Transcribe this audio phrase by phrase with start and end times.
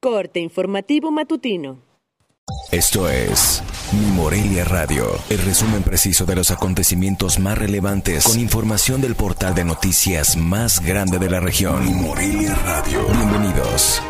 [0.00, 1.82] Corte informativo matutino.
[2.70, 9.00] Esto es Mi Morelia Radio, el resumen preciso de los acontecimientos más relevantes con información
[9.00, 11.84] del portal de noticias más grande de la región.
[11.84, 13.04] Mi Morelia Radio.
[13.08, 14.00] Bienvenidos.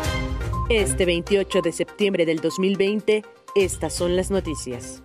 [0.69, 3.23] Este 28 de septiembre del 2020,
[3.55, 5.01] estas son las noticias.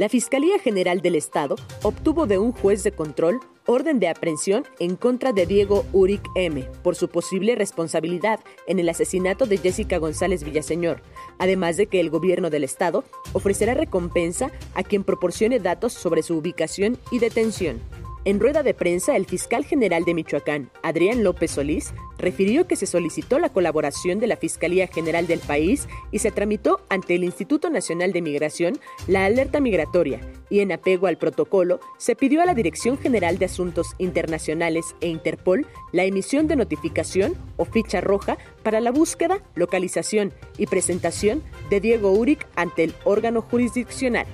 [0.00, 4.96] La Fiscalía General del Estado obtuvo de un juez de control orden de aprehensión en
[4.96, 6.66] contra de Diego Uric M.
[6.82, 11.02] por su posible responsabilidad en el asesinato de Jessica González Villaseñor,
[11.38, 16.34] además de que el gobierno del estado ofrecerá recompensa a quien proporcione datos sobre su
[16.34, 17.78] ubicación y detención.
[18.26, 22.84] En rueda de prensa, el fiscal general de Michoacán, Adrián López Solís, refirió que se
[22.84, 27.70] solicitó la colaboración de la Fiscalía General del país y se tramitó ante el Instituto
[27.70, 30.20] Nacional de Migración la alerta migratoria
[30.50, 35.08] y en apego al protocolo se pidió a la Dirección General de Asuntos Internacionales e
[35.08, 41.80] Interpol la emisión de notificación o ficha roja para la búsqueda, localización y presentación de
[41.80, 44.26] Diego Uric ante el órgano jurisdiccional.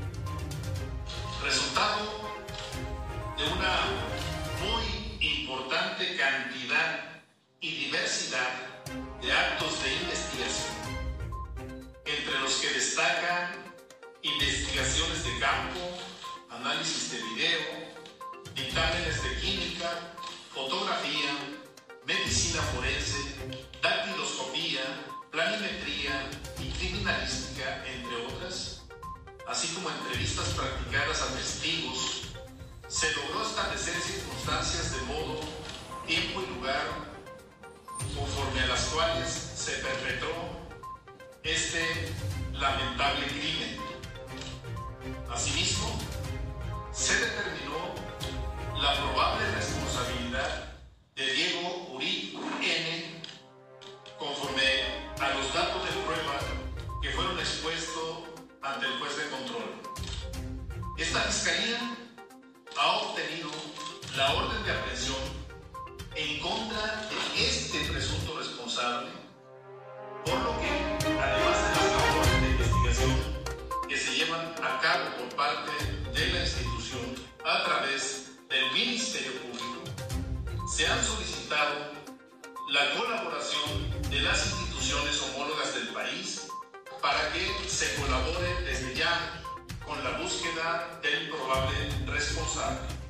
[9.23, 10.77] De actos de investigación,
[12.05, 13.53] entre los que destacan
[14.23, 15.81] investigaciones de campo,
[16.51, 17.61] análisis de video,
[18.55, 20.15] dictámenes de química,
[20.53, 21.33] fotografía,
[22.05, 23.19] medicina forense,
[23.81, 24.83] dactiloscopía,
[25.31, 28.83] planimetría y criminalística, entre otras,
[29.49, 32.26] así como entrevistas practicadas a testigos,
[32.89, 35.41] se logró establecer circunstancias de modo,
[36.07, 36.87] tiempo y lugar
[38.15, 40.33] conforme a las cuales se perpetró
[41.43, 42.13] este
[42.53, 43.46] lamentable crimen.
[62.79, 63.51] Ha obtenido
[64.17, 65.17] la orden de aprehensión
[66.15, 69.09] en contra de este presunto responsable,
[70.25, 73.17] por lo que, además de las labores de investigación
[73.89, 75.73] que se llevan a cabo por parte
[76.13, 77.15] de la institución
[77.45, 81.93] a través del Ministerio Público, se han solicitado
[82.71, 86.49] la colaboración de las instituciones homólogas del país
[87.01, 89.43] para que se colabore desde ya
[89.87, 91.26] con la búsqueda del
[91.57, 93.06] probable responsable.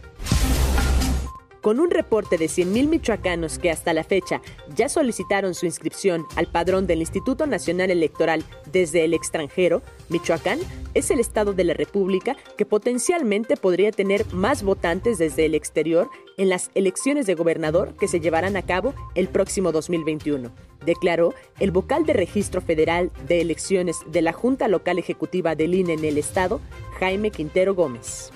[1.66, 4.40] Con un reporte de 100.000 michoacanos que hasta la fecha
[4.76, 10.60] ya solicitaron su inscripción al padrón del Instituto Nacional Electoral desde el extranjero, Michoacán
[10.94, 16.08] es el estado de la República que potencialmente podría tener más votantes desde el exterior
[16.36, 20.52] en las elecciones de gobernador que se llevarán a cabo el próximo 2021,
[20.84, 25.94] declaró el vocal de Registro Federal de Elecciones de la Junta Local Ejecutiva del INE
[25.94, 26.60] en el estado,
[27.00, 28.30] Jaime Quintero Gómez.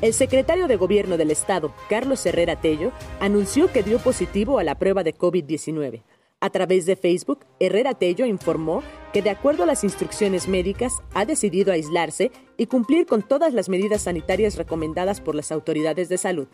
[0.00, 4.78] El secretario de Gobierno del Estado, Carlos Herrera Tello, anunció que dio positivo a la
[4.78, 6.04] prueba de COVID-19.
[6.38, 11.24] A través de Facebook, Herrera Tello informó que de acuerdo a las instrucciones médicas ha
[11.24, 16.46] decidido aislarse y cumplir con todas las medidas sanitarias recomendadas por las autoridades de salud.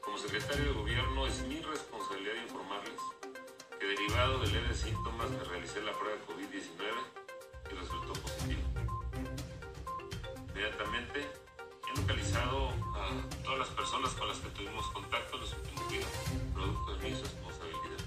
[0.00, 3.00] Como secretario de Gobierno es mi responsabilidad informarles
[3.78, 8.25] que derivado de leves síntomas me realicé la prueba de COVID-19 y resultó
[14.56, 15.76] tuvimos contacto los últimos
[16.54, 18.00] producto de mi responsabilidad.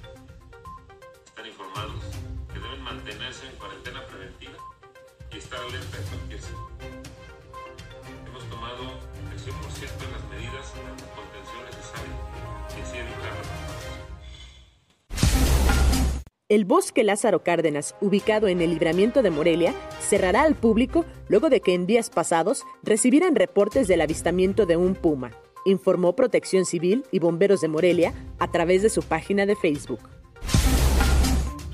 [1.25, 2.03] Están informados
[2.51, 4.57] que deben mantenerse en cuarentena preventiva
[5.31, 6.67] y estar alerta en cualquier sitio.
[8.27, 8.83] Hemos tomado
[9.31, 10.81] el 100% de las medidas de
[11.13, 12.17] contención necesarias
[12.75, 13.79] y así evitar la
[16.49, 21.61] el bosque Lázaro Cárdenas, ubicado en el libramiento de Morelia, cerrará al público luego de
[21.61, 25.29] que en días pasados recibieran reportes del avistamiento de un puma,
[25.69, 29.99] informó Protección Civil y Bomberos de Morelia a través de su página de Facebook.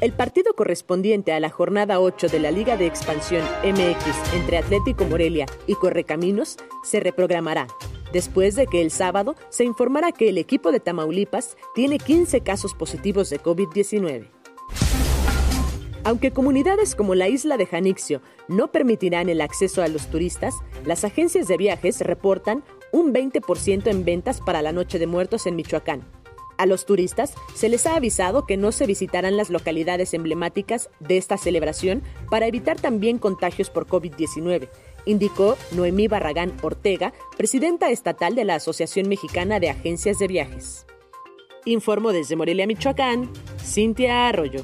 [0.02, 5.06] El partido correspondiente a la jornada 8 de la Liga de Expansión MX entre Atlético
[5.06, 7.68] Morelia y Correcaminos se reprogramará,
[8.12, 12.74] después de que el sábado se informara que el equipo de Tamaulipas tiene 15 casos
[12.74, 14.30] positivos de COVID-19.
[16.06, 20.54] Aunque comunidades como la isla de Janixio no permitirán el acceso a los turistas,
[20.86, 25.56] las agencias de viajes reportan un 20% en ventas para la Noche de Muertos en
[25.56, 26.06] Michoacán.
[26.58, 31.18] A los turistas se les ha avisado que no se visitarán las localidades emblemáticas de
[31.18, 34.70] esta celebración para evitar también contagios por COVID-19,
[35.06, 40.86] indicó Noemí Barragán Ortega, presidenta estatal de la Asociación Mexicana de Agencias de Viajes.
[41.66, 43.30] Informo desde Morelia, Michoacán,
[43.60, 44.64] Cintia Arroyo.